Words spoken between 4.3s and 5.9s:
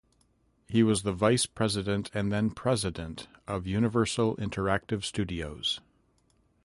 Interactive Studios.